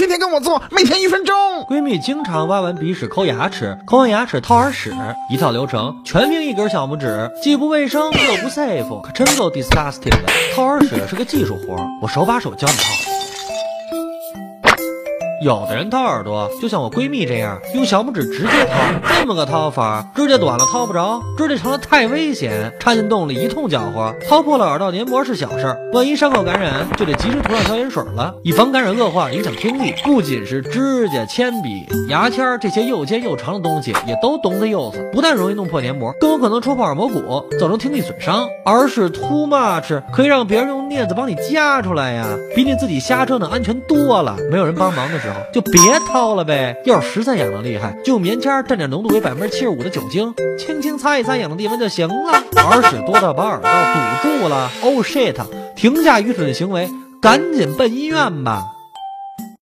[0.00, 1.36] 天天跟我做，每天一分钟。
[1.68, 4.94] 闺蜜经常挖完鼻屎抠牙齿，抠完牙齿掏耳屎，
[5.28, 10.22] 一套流程，全凭一根小拇指，既不卫生又不 safe，可真够 disgusting 的。
[10.56, 13.19] 掏耳屎是个技术活，我手把手教你掏。
[15.42, 18.74] 有的人掏耳朵，就像我闺蜜这样，用小拇指直接掏，
[19.18, 29.94] 这么个掏法，指甲短了掏不着，指甲长了太危险，插进洞里一通搅和，掏破了耳道黏膜是小事儿，万一伤口感染，就得及时涂上消炎水了，以防感染恶化影响听力。
[30.04, 38.46] 不仅是指甲、铅笔、牙签这些又尖又长的东西，也都懂得柚子，不但容易弄破黏膜，更有可能戳破耳膜骨，造成听力损伤。
[38.62, 44.36] 而是 too much 可以让别人用镊子帮你夹出来呀，比你自己瞎折腾安全多了。
[44.50, 45.36] 没有人帮忙的时候。
[45.52, 46.76] 就别掏了呗。
[46.84, 52.42] 要是实在痒的厉害，就用棉签蘸点浓度为百分之七十五的酒精，轻轻擦一擦痒的地方就行了。
[52.56, 53.70] 耳屎多到把耳道
[54.22, 55.36] 堵住了，Oh shit！
[55.76, 58.64] 停下愚蠢的行为，赶紧奔医院吧。